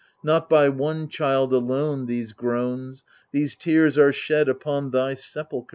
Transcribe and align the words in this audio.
Not 0.23 0.49
by 0.49 0.67
one 0.67 1.09
child 1.09 1.53
alone 1.53 2.07
these 2.07 2.33
groans, 2.33 3.03
these 3.31 3.55
tears 3.55 3.99
are 3.99 4.11
shed 4.11 4.49
Upon 4.49 4.89
thy 4.89 5.13
sepulchre. 5.13 5.69